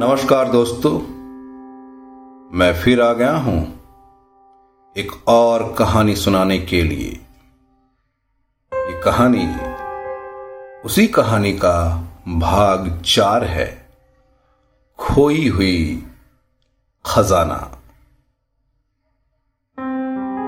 [0.00, 0.90] नमस्कार दोस्तों,
[2.58, 3.58] मैं फिर आ गया हूँ
[4.96, 7.08] एक और कहानी सुनाने के लिए।
[8.72, 9.44] ये कहानी,
[10.84, 11.74] उसी कहानी का
[12.28, 13.66] भाग चार है,
[14.98, 16.06] खोई हुई
[17.04, 17.58] खजाना।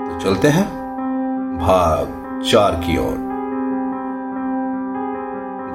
[0.08, 0.66] तो चलते हैं
[1.58, 3.18] भाग चार की ओर।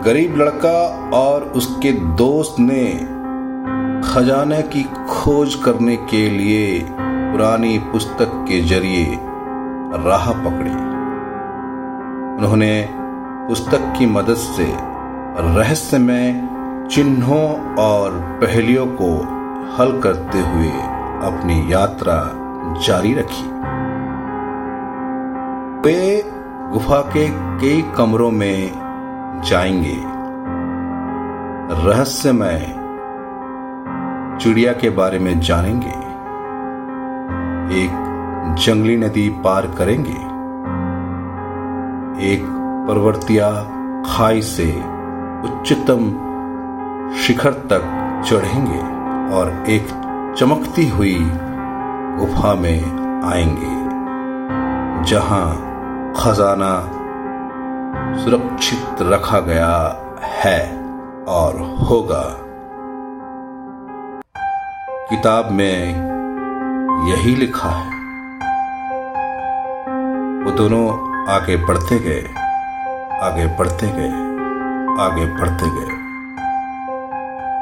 [0.04, 0.80] गरीब लड़का
[1.18, 3.17] और उसके दोस्त ने
[4.18, 9.20] खजाने की खोज करने के लिए पुरानी पुस्तक के ज़रिए
[10.06, 10.72] राह पकड़ी।
[12.38, 12.90] उन्होंने
[13.48, 14.74] पुस्तक की मदद से
[15.40, 16.50] रहस्यमय
[16.92, 19.18] चिन्हों और पहलियों को
[19.76, 20.72] हल करते हुए
[21.28, 22.32] अपनी यात्रा
[22.88, 23.48] जारी रखी।
[25.82, 26.24] वे
[26.74, 27.28] गुफा के
[27.60, 28.72] कई कमरों में
[29.46, 29.98] जाएँगे।
[31.88, 32.87] रहस्यमय
[34.42, 36.08] चिड़िया के बारे में जानेंगे।
[37.84, 37.92] एक
[38.60, 40.28] जंगली नदी पार करेंगे।
[42.34, 42.44] एक
[42.88, 43.50] पर्वतिया
[44.06, 44.84] खाई से
[45.44, 46.12] उच्चतम
[47.14, 47.84] शिखर तक
[48.28, 48.80] चढ़ेंगे
[49.36, 49.88] और एक
[50.38, 51.18] चमकती हुई
[52.20, 52.84] गुफा में
[53.24, 53.76] आएँगे,
[55.06, 55.74] जहाँ
[56.18, 56.94] खजाना
[58.18, 60.84] सुरक्षित रखा गया है
[61.28, 62.47] और होगा।
[65.10, 65.90] किताब में
[67.10, 67.90] यही लिखा है।
[70.44, 70.88] वो दोनों
[71.30, 72.24] आगे बढ़ते गए,
[73.22, 74.10] आगे बढ़ते गए,
[75.00, 75.96] आगे बढ़ते गए।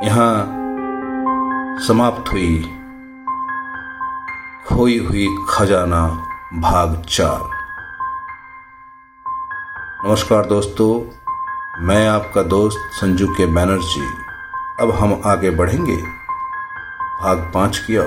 [0.08, 0.34] यहाँ
[1.88, 2.80] समाप्त हुई,
[4.68, 6.08] खोई हुई खजाना
[6.54, 7.40] भाग चार।
[10.08, 10.92] नमस्कार दोस्तों,
[11.86, 14.08] मैं आपका दोस्त संजू के बैनर्जी।
[14.82, 16.25] अब हम आगे बढ़ेंगे।
[17.22, 18.04] भाग पाँच किया।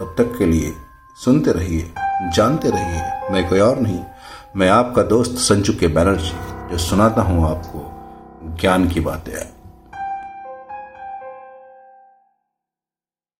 [0.00, 0.76] तब तक के लिए
[1.16, 1.94] सुनते रहिए,
[2.34, 4.00] जानते रहिए। मैं कोई और नहीं,
[4.56, 6.32] मैं आपका दोस्त संजू के बैनर्जी,
[6.70, 7.90] जो सुनाता हूँ आपको
[8.60, 9.63] ज्ञान की बातें।